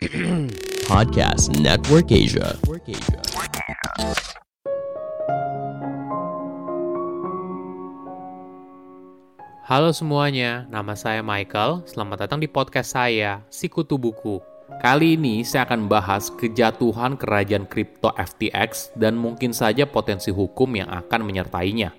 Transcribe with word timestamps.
Podcast 0.88 1.60
Network 1.60 2.08
Asia. 2.08 2.56
Halo 9.68 9.92
semuanya, 9.92 10.64
nama 10.72 10.96
saya 10.96 11.20
Michael. 11.20 11.84
Selamat 11.84 12.24
datang 12.24 12.40
di 12.40 12.48
podcast 12.48 12.96
saya, 12.96 13.44
Sikutu 13.52 14.00
Buku. 14.00 14.40
Kali 14.80 15.20
ini 15.20 15.44
saya 15.44 15.68
akan 15.68 15.84
bahas 15.84 16.32
kejatuhan 16.32 17.20
kerajaan 17.20 17.68
kripto 17.68 18.08
FTX 18.16 18.96
dan 18.96 19.20
mungkin 19.20 19.52
saja 19.52 19.84
potensi 19.84 20.32
hukum 20.32 20.80
yang 20.80 20.88
akan 20.88 21.28
menyertainya. 21.28 21.92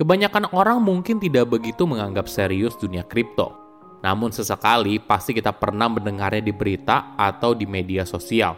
Kebanyakan 0.00 0.56
orang 0.56 0.80
mungkin 0.80 1.20
tidak 1.20 1.52
begitu 1.52 1.84
menganggap 1.84 2.32
serius 2.32 2.80
dunia 2.80 3.04
kripto. 3.04 3.65
Namun 4.04 4.32
sesekali 4.32 5.00
pasti 5.00 5.32
kita 5.32 5.54
pernah 5.56 5.88
mendengarnya 5.88 6.44
di 6.44 6.52
berita 6.52 7.16
atau 7.16 7.56
di 7.56 7.64
media 7.64 8.04
sosial. 8.04 8.56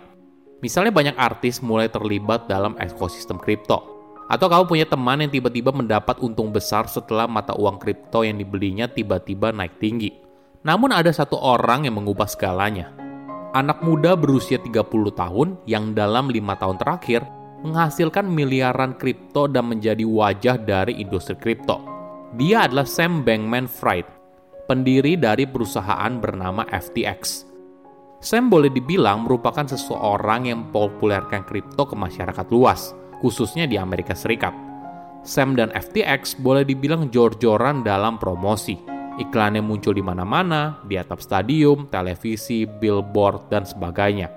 Misalnya 0.59 0.91
banyak 0.91 1.17
artis 1.19 1.63
mulai 1.63 1.87
terlibat 1.87 2.51
dalam 2.51 2.75
ekosistem 2.83 3.39
kripto 3.39 3.99
atau 4.29 4.47
kamu 4.47 4.65
punya 4.69 4.87
teman 4.87 5.25
yang 5.25 5.33
tiba-tiba 5.33 5.73
mendapat 5.73 6.21
untung 6.21 6.53
besar 6.53 6.85
setelah 6.85 7.25
mata 7.25 7.57
uang 7.57 7.81
kripto 7.81 8.27
yang 8.27 8.37
dibelinya 8.37 8.85
tiba-tiba 8.85 9.57
naik 9.57 9.81
tinggi. 9.81 10.13
Namun 10.69 10.93
ada 10.93 11.09
satu 11.09 11.41
orang 11.41 11.89
yang 11.89 11.97
mengubah 11.97 12.29
segalanya. 12.29 12.93
Anak 13.57 13.81
muda 13.81 14.13
berusia 14.13 14.61
30 14.61 14.85
tahun 15.17 15.57
yang 15.65 15.97
dalam 15.97 16.29
lima 16.29 16.61
tahun 16.61 16.77
terakhir 16.77 17.25
menghasilkan 17.65 18.29
miliaran 18.29 18.93
kripto 19.01 19.49
dan 19.49 19.73
menjadi 19.73 20.05
wajah 20.05 20.61
dari 20.61 21.01
industri 21.01 21.35
kripto. 21.41 21.81
Dia 22.37 22.69
adalah 22.69 22.85
Sam 22.85 23.25
Bankman-Fried, 23.25 24.05
pendiri 24.69 25.17
dari 25.17 25.49
perusahaan 25.49 26.13
bernama 26.21 26.69
FTX. 26.69 27.49
Sam 28.21 28.53
boleh 28.53 28.69
dibilang 28.69 29.25
merupakan 29.25 29.65
seseorang 29.65 30.53
yang 30.53 30.69
mempopulerkan 30.69 31.49
kripto 31.49 31.89
ke 31.89 31.97
masyarakat 31.97 32.47
luas– 32.53 32.93
khususnya 33.21 33.67
di 33.67 33.77
Amerika 33.77 34.15
Serikat. 34.15 34.55
Sam 35.27 35.59
dan 35.59 35.75
FTX 35.75 36.39
boleh 36.41 36.63
dibilang 36.63 37.11
jor-joran 37.11 37.83
dalam 37.83 38.17
promosi. 38.17 38.79
Iklannya 39.19 39.59
muncul 39.59 39.99
di 39.99 40.03
mana-mana, 40.03 40.79
di 40.87 40.95
atap 40.95 41.19
stadium, 41.19 41.91
televisi, 41.91 42.65
billboard, 42.65 43.51
dan 43.51 43.67
sebagainya. 43.67 44.31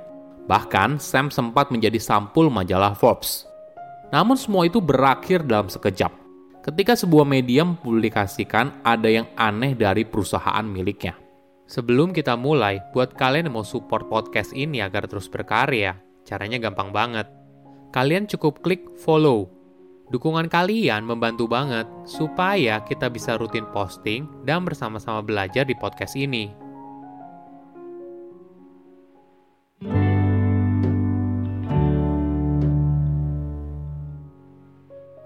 Bahkan, 0.50 0.98
Sam 0.98 1.30
sempat 1.30 1.70
menjadi 1.70 2.02
sampul 2.02 2.50
majalah 2.50 2.98
Forbes. 2.98 3.46
Namun 4.10 4.36
semua 4.36 4.66
itu 4.66 4.82
berakhir 4.82 5.46
dalam 5.46 5.70
sekejap. 5.70 6.10
Ketika 6.62 6.94
sebuah 6.94 7.26
media 7.26 7.66
mempublikasikan 7.66 8.86
ada 8.86 9.10
yang 9.10 9.26
aneh 9.34 9.74
dari 9.74 10.06
perusahaan 10.06 10.62
miliknya. 10.62 11.18
Sebelum 11.66 12.14
kita 12.14 12.38
mulai, 12.38 12.84
buat 12.94 13.18
kalian 13.18 13.50
yang 13.50 13.58
mau 13.58 13.66
support 13.66 14.06
podcast 14.12 14.54
ini 14.54 14.84
agar 14.84 15.10
terus 15.10 15.26
berkarya, 15.26 15.98
caranya 16.22 16.62
gampang 16.62 16.94
banget 16.94 17.42
kalian 17.92 18.26
cukup 18.26 18.64
klik 18.64 18.88
follow. 19.04 19.52
Dukungan 20.12 20.52
kalian 20.52 21.08
membantu 21.08 21.48
banget 21.48 21.88
supaya 22.04 22.84
kita 22.84 23.08
bisa 23.08 23.40
rutin 23.40 23.68
posting 23.72 24.28
dan 24.44 24.64
bersama-sama 24.68 25.24
belajar 25.24 25.64
di 25.64 25.76
podcast 25.76 26.20
ini. 26.20 26.61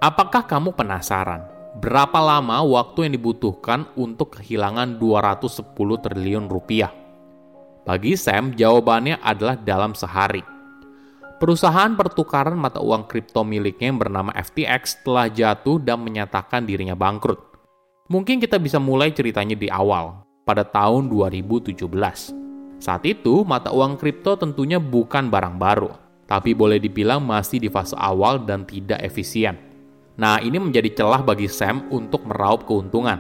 Apakah 0.06 0.46
kamu 0.46 0.78
penasaran 0.78 1.50
berapa 1.82 2.22
lama 2.22 2.62
waktu 2.62 3.10
yang 3.10 3.18
dibutuhkan 3.18 3.90
untuk 3.98 4.38
kehilangan 4.38 5.02
210 5.02 5.74
triliun 5.74 6.46
rupiah? 6.46 6.94
Bagi 7.90 8.14
Sam, 8.14 8.54
jawabannya 8.54 9.18
adalah 9.18 9.58
dalam 9.58 9.98
sehari. 9.98 10.46
Perusahaan 11.42 11.98
pertukaran 11.98 12.54
mata 12.54 12.86
uang 12.86 13.10
kripto 13.10 13.42
miliknya 13.42 13.90
yang 13.90 13.98
bernama 13.98 14.30
FTX 14.38 15.02
telah 15.02 15.26
jatuh 15.26 15.82
dan 15.82 15.98
menyatakan 16.06 16.70
dirinya 16.70 16.94
bangkrut. 16.94 17.42
Mungkin 18.06 18.38
kita 18.38 18.62
bisa 18.62 18.78
mulai 18.78 19.10
ceritanya 19.10 19.58
di 19.58 19.74
awal, 19.74 20.22
pada 20.46 20.62
tahun 20.62 21.10
2017. 21.10 21.82
Saat 22.78 23.10
itu, 23.10 23.42
mata 23.42 23.74
uang 23.74 23.98
kripto 23.98 24.38
tentunya 24.38 24.78
bukan 24.78 25.34
barang 25.34 25.58
baru, 25.58 25.98
tapi 26.30 26.54
boleh 26.54 26.78
dibilang 26.78 27.26
masih 27.26 27.58
di 27.58 27.74
fase 27.74 27.98
awal 27.98 28.46
dan 28.46 28.70
tidak 28.70 29.02
efisien. 29.02 29.74
Nah, 30.16 30.40
ini 30.40 30.56
menjadi 30.56 30.92
celah 30.96 31.22
bagi 31.24 31.52
Sam 31.52 31.92
untuk 31.92 32.24
meraup 32.24 32.64
keuntungan. 32.64 33.20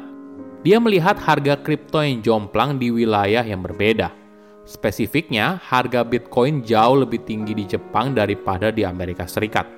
Dia 0.63 0.79
melihat 0.79 1.19
harga 1.19 1.59
kripto 1.59 1.99
yang 2.01 2.23
jomplang 2.23 2.79
di 2.79 2.89
wilayah 2.89 3.43
yang 3.43 3.61
berbeda– 3.61 4.11
Spesifiknya, 4.65 5.61
harga 5.61 6.01
Bitcoin 6.01 6.65
jauh 6.65 7.05
lebih 7.05 7.21
tinggi 7.21 7.53
di 7.53 7.69
Jepang 7.69 8.17
daripada 8.17 8.73
di 8.73 8.81
Amerika 8.81 9.29
Serikat. 9.29 9.69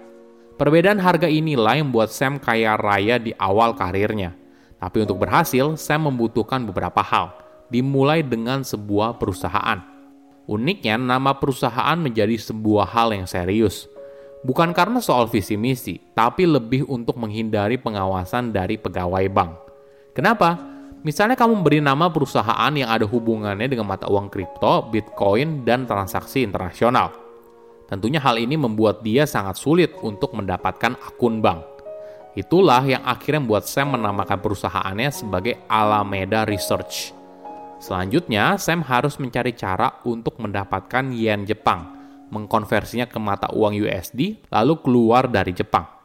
Perbedaan 0.55 0.95
harga 0.95 1.27
inilah 1.27 1.75
yang 1.75 1.91
membuat 1.91 2.15
Sam 2.15 2.39
kaya 2.39 2.79
raya 2.79 3.19
di 3.19 3.35
awal 3.35 3.75
karirnya. 3.75 4.31
Tapi 4.79 5.03
untuk 5.03 5.19
berhasil, 5.19 5.75
Sam 5.75 6.07
membutuhkan 6.07 6.63
beberapa 6.63 7.03
hal, 7.03 7.35
dimulai 7.67 8.23
dengan 8.23 8.63
sebuah 8.63 9.19
perusahaan. 9.19 9.83
Uniknya, 10.47 10.95
nama 10.95 11.35
perusahaan 11.35 11.99
menjadi 11.99 12.39
sebuah 12.39 12.87
hal 12.87 13.11
yang 13.11 13.27
serius. 13.27 13.91
Bukan 14.45 14.69
karena 14.75 15.01
soal 15.01 15.25
visi 15.25 15.57
misi, 15.57 15.97
tapi 16.13 16.45
lebih 16.45 16.85
untuk 16.85 17.17
menghindari 17.17 17.81
pengawasan 17.81 18.53
dari 18.53 18.77
pegawai 18.77 19.25
bank. 19.33 19.51
Kenapa? 20.13 20.57
Misalnya 21.01 21.33
kamu 21.37 21.61
memberi 21.61 21.79
nama 21.81 22.09
perusahaan 22.09 22.73
yang 22.73 22.89
ada 22.89 23.05
hubungannya 23.05 23.65
dengan 23.65 23.89
mata 23.89 24.09
uang 24.09 24.29
kripto, 24.29 24.89
bitcoin, 24.93 25.65
dan 25.65 25.89
transaksi 25.89 26.45
internasional. 26.45 27.13
Tentunya 27.87 28.19
hal 28.19 28.35
ini 28.37 28.59
membuat 28.59 29.01
dia 29.01 29.23
sangat 29.23 29.57
sulit 29.57 29.95
untuk 30.03 30.35
mendapatkan 30.35 30.99
akun 30.99 31.39
bank. 31.39 31.63
Itulah 32.37 32.85
yang 32.85 33.01
akhirnya 33.01 33.41
membuat 33.41 33.65
Sam 33.65 33.97
menamakan 33.97 34.37
perusahaannya 34.37 35.09
sebagai 35.09 35.57
Alameda 35.65 36.45
Research. 36.45 37.15
Selanjutnya, 37.81 38.61
Sam 38.61 38.85
harus 38.85 39.17
mencari 39.17 39.57
cara 39.57 40.01
untuk 40.05 40.37
mendapatkan 40.37 41.13
yen 41.13 41.49
Jepang, 41.49 41.96
mengkonversinya 42.29 43.07
ke 43.07 43.19
mata 43.19 43.51
uang 43.51 43.75
USD, 43.77 44.49
lalu 44.51 44.73
keluar 44.83 45.27
dari 45.27 45.51
Jepang. 45.55 45.97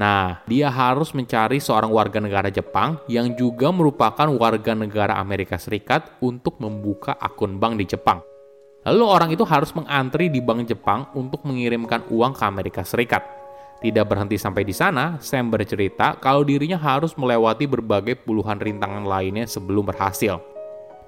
Nah, 0.00 0.40
dia 0.48 0.72
harus 0.72 1.12
mencari 1.12 1.60
seorang 1.60 1.92
warga 1.92 2.22
negara 2.22 2.48
Jepang 2.48 3.02
yang 3.10 3.36
juga 3.36 3.68
merupakan 3.68 4.32
warga 4.32 4.72
negara 4.72 5.18
Amerika 5.20 5.60
Serikat 5.60 6.16
untuk 6.24 6.56
membuka 6.62 7.18
akun 7.20 7.60
bank 7.60 7.76
di 7.76 7.84
Jepang. 7.84 8.24
Lalu 8.88 9.04
orang 9.04 9.30
itu 9.36 9.44
harus 9.44 9.76
mengantri 9.76 10.32
di 10.32 10.40
bank 10.40 10.64
Jepang 10.64 11.12
untuk 11.12 11.44
mengirimkan 11.44 12.08
uang 12.08 12.32
ke 12.32 12.44
Amerika 12.48 12.80
Serikat. 12.80 13.20
Tidak 13.80 14.04
berhenti 14.08 14.40
sampai 14.40 14.64
di 14.64 14.72
sana, 14.72 15.20
Sam 15.20 15.52
bercerita 15.52 16.16
kalau 16.16 16.44
dirinya 16.44 16.80
harus 16.80 17.12
melewati 17.16 17.68
berbagai 17.68 18.24
puluhan 18.24 18.60
rintangan 18.60 19.04
lainnya 19.04 19.44
sebelum 19.44 19.88
berhasil. 19.88 20.40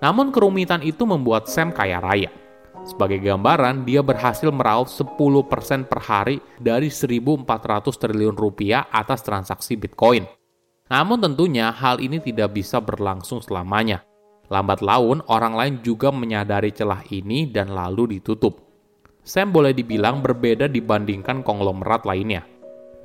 Namun 0.05 0.33
kerumitan 0.35 0.85
itu 0.85 1.05
membuat 1.09 1.49
Sam 1.49 1.73
kaya 1.73 2.01
raya. 2.01 2.42
Sebagai 2.83 3.23
gambaran, 3.23 3.87
dia 3.87 4.03
berhasil 4.03 4.51
meraup 4.51 4.91
10% 4.91 5.87
per 5.87 6.01
hari 6.03 6.43
dari 6.59 6.91
1.400 6.91 7.47
triliun 7.95 8.35
rupiah 8.35 8.91
atas 8.91 9.23
transaksi 9.23 9.79
Bitcoin. 9.79 10.27
Namun 10.91 11.23
tentunya 11.23 11.71
hal 11.71 12.03
ini 12.03 12.19
tidak 12.19 12.59
bisa 12.59 12.83
berlangsung 12.83 13.39
selamanya. 13.39 14.03
Lambat 14.51 14.83
laun, 14.83 15.23
orang 15.31 15.55
lain 15.55 15.75
juga 15.87 16.11
menyadari 16.11 16.75
celah 16.75 17.07
ini 17.09 17.47
dan 17.47 17.71
lalu 17.71 18.19
ditutup. 18.19 18.59
Sam 19.23 19.55
boleh 19.55 19.71
dibilang 19.71 20.19
berbeda 20.19 20.67
dibandingkan 20.67 21.47
konglomerat 21.47 22.03
lainnya. 22.03 22.43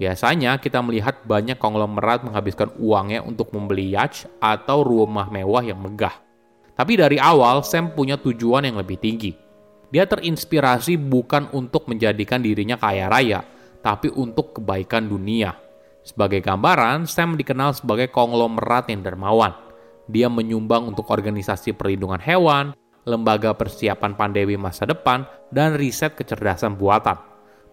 Biasanya 0.02 0.58
kita 0.58 0.82
melihat 0.82 1.22
banyak 1.30 1.62
konglomerat 1.62 2.26
menghabiskan 2.26 2.74
uangnya 2.82 3.22
untuk 3.22 3.54
membeli 3.54 3.94
yacht 3.94 4.26
atau 4.42 4.82
rumah 4.82 5.30
mewah 5.30 5.62
yang 5.62 5.78
megah. 5.78 6.18
Tapi 6.74 6.98
dari 6.98 7.22
awal, 7.22 7.62
Sam 7.62 7.94
punya 7.94 8.18
tujuan 8.18 8.66
yang 8.66 8.82
lebih 8.82 8.98
tinggi– 8.98 9.32
dia 9.88 10.04
terinspirasi 10.04 11.00
bukan 11.00 11.48
untuk 11.56 11.88
menjadikan 11.88 12.44
dirinya 12.44 12.76
kaya 12.76 13.08
raya, 13.08 13.40
tapi 13.80 14.12
untuk 14.12 14.60
kebaikan 14.60 15.08
dunia. 15.08 15.56
Sebagai 16.04 16.40
gambaran, 16.40 17.08
Sam 17.08 17.36
dikenal 17.36 17.76
sebagai 17.76 18.08
konglomerat 18.12 18.88
yang 18.92 19.04
dermawan. 19.04 19.52
Dia 20.08 20.32
menyumbang 20.32 20.88
untuk 20.88 21.12
organisasi 21.12 21.76
perlindungan 21.76 22.20
hewan, 22.24 22.72
lembaga 23.04 23.52
persiapan 23.56 24.16
pandemi 24.16 24.56
masa 24.56 24.88
depan, 24.88 25.28
dan 25.52 25.76
riset 25.76 26.16
kecerdasan 26.16 26.80
buatan. 26.80 27.20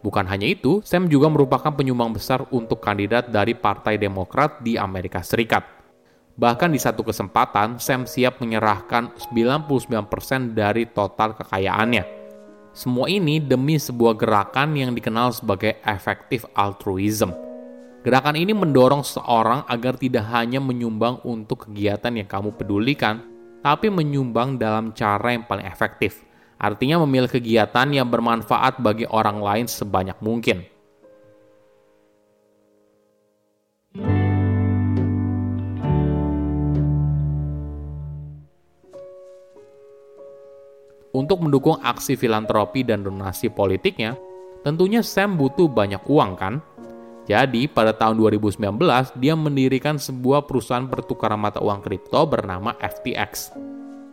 Bukan 0.03 0.27
hanya 0.27 0.51
itu, 0.51 0.83
Sam 0.83 1.07
juga 1.07 1.31
merupakan 1.31 1.71
penyumbang 1.71 2.15
besar 2.15 2.47
untuk 2.51 2.83
kandidat 2.83 3.31
dari 3.31 3.55
Partai 3.55 3.97
Demokrat 3.99 4.63
di 4.63 4.75
Amerika 4.79 5.23
Serikat. 5.23 5.84
Bahkan 6.35 6.75
di 6.75 6.81
satu 6.83 7.07
kesempatan, 7.07 7.79
Sam 7.79 8.11
siap 8.11 8.43
menyerahkan 8.43 9.15
99% 9.31 10.55
dari 10.55 10.87
total 10.91 11.39
kekayaannya. 11.39 12.05
Semua 12.75 13.07
ini 13.07 13.39
demi 13.39 13.79
sebuah 13.79 14.19
gerakan 14.19 14.75
yang 14.75 14.91
dikenal 14.91 15.31
sebagai 15.31 15.79
efektif 15.87 16.43
altruism. 16.59 17.31
Gerakan 18.03 18.35
ini 18.35 18.51
mendorong 18.51 19.07
seorang 19.07 19.63
agar 19.71 19.95
tidak 19.95 20.27
hanya 20.35 20.59
menyumbang 20.59 21.23
untuk 21.23 21.71
kegiatan 21.71 22.11
yang 22.11 22.27
kamu 22.27 22.51
pedulikan, 22.59 23.23
tapi 23.63 23.89
menyumbang 23.89 24.59
dalam 24.59 24.91
cara 24.93 25.33
yang 25.33 25.47
paling 25.47 25.65
efektif, 25.65 26.27
Artinya 26.65 27.03
memilih 27.03 27.29
kegiatan 27.29 27.85
yang 27.91 28.09
bermanfaat 28.09 28.79
bagi 28.81 29.05
orang 29.11 29.43
lain 29.43 29.67
sebanyak 29.69 30.17
mungkin. 30.23 30.65
Untuk 41.15 41.47
mendukung 41.47 41.79
aksi 41.79 42.19
filantropi 42.19 42.83
dan 42.83 43.07
donasi 43.07 43.47
politiknya, 43.47 44.19
tentunya 44.67 44.99
Sam 44.99 45.39
butuh 45.39 45.71
banyak 45.71 46.03
uang 46.11 46.35
kan? 46.35 46.59
Jadi, 47.31 47.71
pada 47.71 47.95
tahun 47.95 48.19
2019, 48.19 48.59
dia 49.23 49.39
mendirikan 49.39 49.95
sebuah 49.97 50.45
perusahaan 50.45 50.91
pertukaran 50.91 51.39
mata 51.39 51.63
uang 51.63 51.87
kripto 51.87 52.19
bernama 52.27 52.75
FTX. 52.83 53.55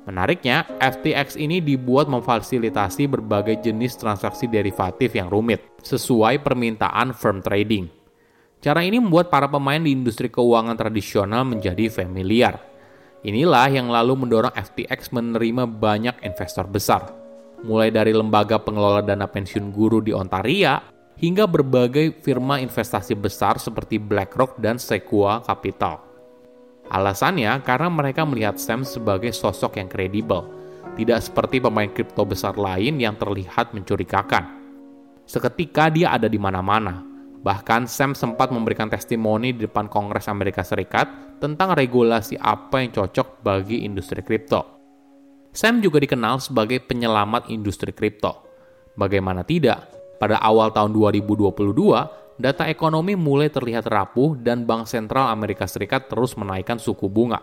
Menariknya, 0.06 0.70
FTX 0.78 1.42
ini 1.42 1.58
dibuat 1.58 2.06
memfasilitasi 2.06 3.10
berbagai 3.10 3.66
jenis 3.66 3.98
transaksi 3.98 4.46
derivatif 4.46 5.18
yang 5.18 5.28
rumit, 5.28 5.66
sesuai 5.82 6.46
permintaan 6.46 7.18
firm 7.18 7.42
trading. 7.42 7.90
Cara 8.62 8.86
ini 8.86 9.02
membuat 9.02 9.34
para 9.34 9.50
pemain 9.50 9.82
di 9.82 9.90
industri 9.90 10.30
keuangan 10.30 10.78
tradisional 10.78 11.50
menjadi 11.50 11.90
familiar 11.90 12.71
Inilah 13.22 13.70
yang 13.70 13.86
lalu 13.86 14.26
mendorong 14.26 14.50
FTX 14.58 15.14
menerima 15.14 15.70
banyak 15.70 16.26
investor 16.26 16.66
besar, 16.66 17.14
mulai 17.62 17.94
dari 17.94 18.18
lembaga 18.18 18.58
pengelola 18.58 19.06
dana 19.06 19.30
pensiun 19.30 19.70
guru 19.70 20.02
di 20.02 20.10
Ontario 20.10 20.82
hingga 21.22 21.46
berbagai 21.46 22.18
firma 22.26 22.58
investasi 22.58 23.14
besar 23.14 23.62
seperti 23.62 24.02
BlackRock 24.02 24.58
dan 24.58 24.82
Sequoia 24.82 25.38
Capital. 25.46 26.02
Alasannya 26.90 27.62
karena 27.62 27.94
mereka 27.94 28.26
melihat 28.26 28.58
Sam 28.58 28.82
sebagai 28.82 29.30
sosok 29.38 29.78
yang 29.78 29.86
kredibel, 29.86 30.50
tidak 30.98 31.22
seperti 31.22 31.62
pemain 31.62 31.94
kripto 31.94 32.26
besar 32.26 32.58
lain 32.58 32.98
yang 32.98 33.14
terlihat 33.22 33.70
mencurigakan. 33.78 34.50
Seketika 35.30 35.94
dia 35.94 36.10
ada 36.10 36.26
di 36.26 36.42
mana-mana, 36.42 37.06
Bahkan 37.42 37.90
Sam 37.90 38.14
sempat 38.14 38.54
memberikan 38.54 38.86
testimoni 38.86 39.58
di 39.58 39.66
depan 39.66 39.90
Kongres 39.90 40.30
Amerika 40.30 40.62
Serikat 40.62 41.10
tentang 41.42 41.74
regulasi 41.74 42.38
apa 42.38 42.86
yang 42.86 42.94
cocok 42.94 43.42
bagi 43.42 43.82
industri 43.82 44.22
kripto. 44.22 44.78
Sam 45.50 45.82
juga 45.82 45.98
dikenal 45.98 46.38
sebagai 46.38 46.80
penyelamat 46.86 47.50
industri 47.50 47.92
kripto. 47.92 48.46
Bagaimana 48.94 49.42
tidak, 49.42 49.90
pada 50.22 50.38
awal 50.38 50.70
tahun 50.70 50.94
2022, 50.94 52.38
data 52.38 52.70
ekonomi 52.70 53.18
mulai 53.18 53.50
terlihat 53.50 53.90
rapuh 53.90 54.38
dan 54.38 54.70
Bank 54.70 54.86
Sentral 54.86 55.34
Amerika 55.34 55.66
Serikat 55.66 56.14
terus 56.14 56.38
menaikkan 56.38 56.78
suku 56.78 57.10
bunga. 57.10 57.42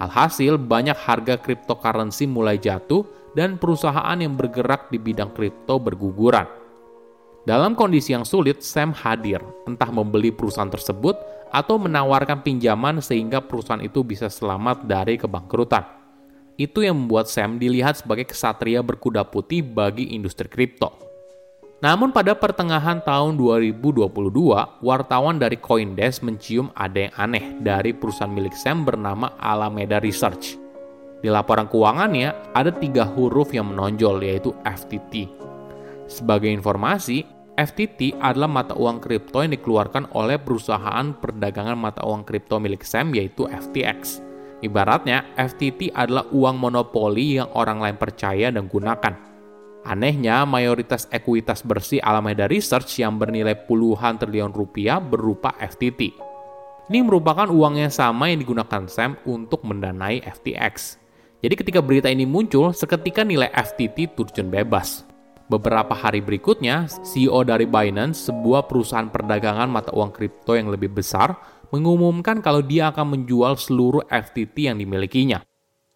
Alhasil, 0.00 0.56
banyak 0.56 0.96
harga 0.96 1.36
cryptocurrency 1.36 2.24
mulai 2.24 2.56
jatuh 2.56 3.04
dan 3.36 3.60
perusahaan 3.60 4.16
yang 4.16 4.34
bergerak 4.40 4.88
di 4.88 4.96
bidang 4.96 5.36
kripto 5.36 5.76
berguguran. 5.76 6.63
Dalam 7.44 7.76
kondisi 7.76 8.16
yang 8.16 8.24
sulit, 8.24 8.64
Sam 8.64 8.96
hadir, 8.96 9.44
entah 9.68 9.92
membeli 9.92 10.32
perusahaan 10.32 10.72
tersebut 10.72 11.12
atau 11.52 11.76
menawarkan 11.76 12.40
pinjaman 12.40 13.04
sehingga 13.04 13.44
perusahaan 13.44 13.84
itu 13.84 14.00
bisa 14.00 14.32
selamat 14.32 14.88
dari 14.88 15.20
kebangkrutan. 15.20 15.84
Itu 16.56 16.80
yang 16.80 17.04
membuat 17.04 17.28
Sam 17.28 17.60
dilihat 17.60 18.00
sebagai 18.00 18.32
kesatria 18.32 18.80
berkuda 18.80 19.28
putih 19.28 19.60
bagi 19.60 20.16
industri 20.16 20.48
kripto. 20.48 20.96
Namun 21.84 22.16
pada 22.16 22.32
pertengahan 22.32 23.04
tahun 23.04 23.36
2022, 23.36 24.08
wartawan 24.80 25.36
dari 25.36 25.60
Coindesk 25.60 26.24
mencium 26.24 26.72
ada 26.72 26.96
yang 26.96 27.14
aneh 27.20 27.60
dari 27.60 27.92
perusahaan 27.92 28.32
milik 28.32 28.56
Sam 28.56 28.88
bernama 28.88 29.36
Alameda 29.36 30.00
Research. 30.00 30.56
Di 31.20 31.28
laporan 31.28 31.68
keuangannya, 31.68 32.56
ada 32.56 32.72
tiga 32.72 33.04
huruf 33.04 33.52
yang 33.52 33.68
menonjol, 33.68 34.24
yaitu 34.24 34.56
FTT. 34.64 35.28
Sebagai 36.08 36.48
informasi, 36.52 37.33
FTT 37.54 38.18
adalah 38.18 38.50
mata 38.50 38.74
uang 38.74 38.98
kripto 38.98 39.38
yang 39.38 39.54
dikeluarkan 39.54 40.10
oleh 40.18 40.42
perusahaan 40.42 41.14
perdagangan 41.14 41.78
mata 41.78 42.02
uang 42.02 42.26
kripto 42.26 42.58
milik 42.58 42.82
Sam 42.82 43.14
yaitu 43.14 43.46
FTX. 43.46 44.18
Ibaratnya, 44.58 45.22
FTT 45.38 45.94
adalah 45.94 46.26
uang 46.34 46.56
monopoli 46.58 47.38
yang 47.38 47.46
orang 47.54 47.78
lain 47.78 47.94
percaya 47.94 48.50
dan 48.50 48.66
gunakan. 48.66 49.14
Anehnya, 49.86 50.42
mayoritas 50.48 51.06
ekuitas 51.12 51.62
bersih 51.62 52.02
Alameda 52.02 52.50
Research 52.50 52.98
yang 52.98 53.20
bernilai 53.22 53.54
puluhan 53.68 54.18
triliun 54.18 54.50
rupiah 54.50 54.98
berupa 54.98 55.54
FTT. 55.60 56.16
Ini 56.90 57.00
merupakan 57.06 57.46
uang 57.46 57.78
yang 57.78 57.92
sama 57.92 58.34
yang 58.34 58.42
digunakan 58.42 58.88
Sam 58.90 59.14
untuk 59.28 59.62
mendanai 59.62 60.24
FTX. 60.26 60.98
Jadi 61.44 61.54
ketika 61.54 61.84
berita 61.84 62.08
ini 62.10 62.24
muncul, 62.24 62.72
seketika 62.74 63.22
nilai 63.22 63.52
FTT 63.52 64.16
turun 64.16 64.48
bebas. 64.48 65.13
Beberapa 65.44 65.92
hari 65.92 66.24
berikutnya, 66.24 66.88
CEO 67.04 67.44
dari 67.44 67.68
Binance, 67.68 68.32
sebuah 68.32 68.64
perusahaan 68.64 69.12
perdagangan 69.12 69.68
mata 69.68 69.92
uang 69.92 70.08
kripto 70.08 70.56
yang 70.56 70.72
lebih 70.72 70.88
besar, 70.88 71.36
mengumumkan 71.68 72.40
kalau 72.40 72.64
dia 72.64 72.88
akan 72.88 73.12
menjual 73.12 73.60
seluruh 73.60 74.08
FTT 74.08 74.72
yang 74.72 74.80
dimilikinya. 74.80 75.44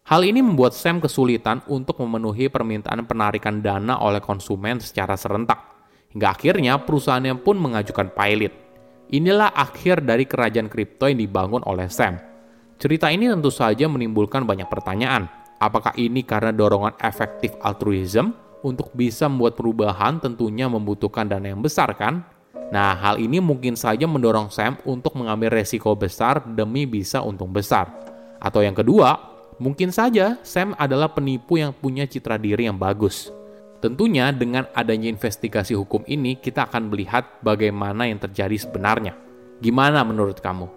Hal 0.05 0.21
ini 0.21 0.45
membuat 0.45 0.77
Sam 0.77 1.01
kesulitan 1.01 1.65
untuk 1.65 1.97
memenuhi 1.97 2.45
permintaan 2.49 3.09
penarikan 3.09 3.61
dana 3.65 3.97
oleh 3.97 4.21
konsumen 4.21 4.77
secara 4.77 5.17
serentak. 5.17 5.65
Hingga 6.13 6.27
akhirnya 6.29 6.81
perusahaannya 6.85 7.41
pun 7.41 7.57
mengajukan 7.57 8.13
pilot. 8.13 8.53
Inilah 9.09 9.49
akhir 9.49 10.05
dari 10.05 10.29
kerajaan 10.29 10.69
kripto 10.69 11.09
yang 11.09 11.17
dibangun 11.17 11.65
oleh 11.65 11.89
Sam. 11.89 12.21
Cerita 12.77 13.09
ini 13.09 13.25
tentu 13.25 13.49
saja 13.49 13.89
menimbulkan 13.89 14.45
banyak 14.45 14.69
pertanyaan. 14.69 15.25
Apakah 15.57 15.97
ini 15.97 16.21
karena 16.21 16.53
dorongan 16.53 16.97
efektif 17.01 17.53
altruism 17.61 18.33
untuk 18.61 18.91
bisa 18.91 19.27
membuat 19.31 19.55
perubahan 19.55 20.19
tentunya 20.19 20.67
membutuhkan 20.67 21.27
dana 21.27 21.51
yang 21.51 21.63
besar 21.63 21.95
kan? 21.95 22.23
Nah, 22.69 22.93
hal 22.93 23.17
ini 23.17 23.41
mungkin 23.41 23.73
saja 23.73 24.05
mendorong 24.05 24.53
Sam 24.53 24.77
untuk 24.85 25.17
mengambil 25.17 25.49
resiko 25.57 25.97
besar 25.97 26.45
demi 26.45 26.85
bisa 26.85 27.25
untung 27.25 27.49
besar. 27.49 27.89
Atau 28.37 28.61
yang 28.61 28.77
kedua, 28.77 29.17
mungkin 29.57 29.89
saja 29.89 30.37
Sam 30.45 30.77
adalah 30.77 31.09
penipu 31.09 31.57
yang 31.57 31.73
punya 31.73 32.05
citra 32.05 32.37
diri 32.37 32.69
yang 32.69 32.77
bagus. 32.77 33.33
Tentunya 33.79 34.29
dengan 34.35 34.67
adanya 34.75 35.07
investigasi 35.07 35.73
hukum 35.73 36.03
ini 36.05 36.35
kita 36.35 36.67
akan 36.67 36.91
melihat 36.91 37.39
bagaimana 37.41 38.05
yang 38.05 38.19
terjadi 38.19 38.59
sebenarnya. 38.59 39.15
Gimana 39.63 40.03
menurut 40.03 40.43
kamu? 40.43 40.67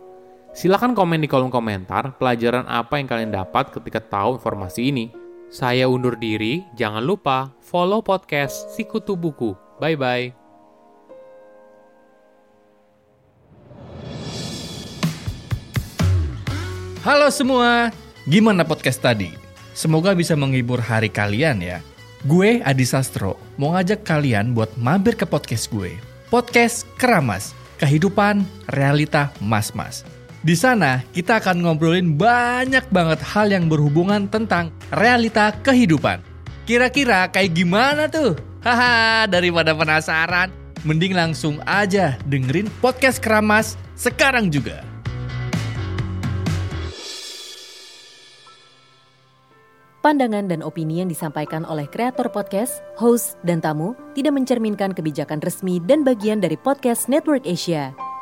Silahkan 0.53 0.93
komen 0.93 1.21
di 1.21 1.29
kolom 1.29 1.49
komentar 1.49 2.15
pelajaran 2.21 2.69
apa 2.69 3.01
yang 3.01 3.09
kalian 3.09 3.33
dapat 3.33 3.73
ketika 3.75 3.99
tahu 4.05 4.39
informasi 4.39 4.93
ini. 4.93 5.22
Saya 5.53 5.85
undur 5.85 6.17
diri, 6.17 6.65
jangan 6.81 7.05
lupa 7.05 7.53
follow 7.61 8.01
podcast 8.01 8.73
Sikutu 8.73 9.21
Buku. 9.21 9.53
Bye-bye. 9.85 10.33
Halo 17.05 17.29
semua, 17.29 17.93
gimana 18.25 18.65
podcast 18.65 19.05
tadi? 19.05 19.29
Semoga 19.77 20.17
bisa 20.17 20.33
menghibur 20.41 20.81
hari 20.81 21.13
kalian 21.13 21.61
ya. 21.61 21.85
Gue 22.25 22.65
Adi 22.65 22.89
Sastro, 22.89 23.37
mau 23.61 23.77
ngajak 23.77 24.09
kalian 24.09 24.57
buat 24.57 24.73
mampir 24.81 25.21
ke 25.21 25.29
podcast 25.29 25.69
gue. 25.69 25.93
Podcast 26.33 26.89
Keramas, 26.97 27.53
kehidupan 27.77 28.41
realita 28.73 29.29
mas-mas. 29.37 30.01
Di 30.43 30.59
sana 30.59 31.07
kita 31.15 31.39
akan 31.39 31.63
ngobrolin 31.63 32.19
banyak 32.19 32.91
banget 32.91 33.23
hal 33.23 33.47
yang 33.55 33.71
berhubungan 33.71 34.27
tentang 34.27 34.75
realita 34.91 35.55
kehidupan. 35.63 36.19
Kira-kira 36.67 37.31
kayak 37.31 37.55
gimana 37.55 38.11
tuh? 38.11 38.35
Haha, 38.59 39.31
daripada 39.31 39.71
penasaran, 39.71 40.51
mending 40.83 41.15
langsung 41.15 41.63
aja 41.63 42.19
dengerin 42.27 42.67
podcast 42.83 43.23
Keramas 43.23 43.79
sekarang 43.95 44.51
juga. 44.51 44.83
Pandangan 50.03 50.51
dan 50.51 50.67
opini 50.67 50.99
yang 50.99 51.07
disampaikan 51.07 51.63
oleh 51.63 51.87
kreator 51.87 52.27
podcast, 52.35 52.83
host, 52.99 53.39
dan 53.47 53.63
tamu 53.63 53.95
tidak 54.19 54.35
mencerminkan 54.35 54.91
kebijakan 54.91 55.39
resmi 55.39 55.79
dan 55.79 56.03
bagian 56.03 56.43
dari 56.43 56.59
podcast 56.59 57.07
Network 57.07 57.47
Asia. 57.47 57.95